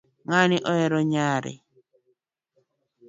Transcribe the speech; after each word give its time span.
Ng'ani 0.27 0.57
ohero 0.69 0.99
nyare 1.11 1.53